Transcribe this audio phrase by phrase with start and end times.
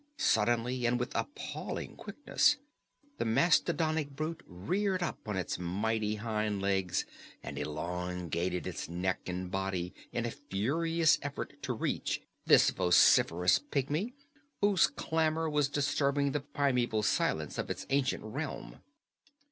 [0.17, 2.57] Suddenly and with appalling quickness,
[3.19, 7.05] the mastodonic brute reared up on its mighty hind legs
[7.43, 14.15] and elongated its neck and body in a furious effort to reach this vociferous pigmy
[14.59, 18.81] whose clamor was disturbing the primeval silence of its ancient realm.